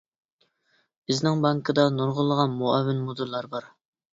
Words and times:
بىزنىڭ 1.11 1.45
بانكىدا 1.45 1.85
نۇرغۇنلىغان 1.99 2.59
مۇئاۋىن 2.63 3.07
مۇدىرلار 3.11 3.53
بار. 3.55 3.71